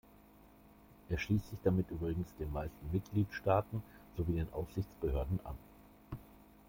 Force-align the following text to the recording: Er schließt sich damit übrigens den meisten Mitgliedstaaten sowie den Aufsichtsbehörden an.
Er 1.09 1.19
schließt 1.19 1.47
sich 1.51 1.59
damit 1.63 1.91
übrigens 1.91 2.33
den 2.39 2.51
meisten 2.51 2.91
Mitgliedstaaten 2.91 3.83
sowie 4.17 4.33
den 4.33 4.51
Aufsichtsbehörden 4.51 5.39
an. 5.43 5.55